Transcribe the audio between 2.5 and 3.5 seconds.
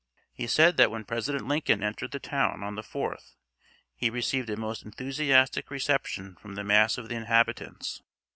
on the 4th